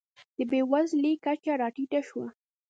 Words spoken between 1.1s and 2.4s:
کچه راټیټه شوه.